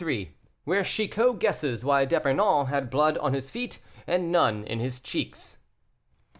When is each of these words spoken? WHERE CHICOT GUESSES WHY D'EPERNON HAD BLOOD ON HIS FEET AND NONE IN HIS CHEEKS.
WHERE 0.63 0.83
CHICOT 0.83 1.33
GUESSES 1.37 1.85
WHY 1.85 2.05
D'EPERNON 2.05 2.65
HAD 2.65 2.89
BLOOD 2.89 3.19
ON 3.19 3.35
HIS 3.35 3.51
FEET 3.51 3.77
AND 4.07 4.31
NONE 4.31 4.63
IN 4.63 4.79
HIS 4.79 4.99
CHEEKS. 4.99 5.57